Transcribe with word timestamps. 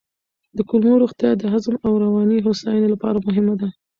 د 0.57 0.59
کولمو 0.69 1.01
روغتیا 1.03 1.31
د 1.37 1.43
هضم 1.53 1.75
او 1.85 1.93
رواني 2.03 2.37
هوساینې 2.45 2.87
لپاره 2.93 3.23
مهمه 3.27 3.55
ده. 3.61 3.67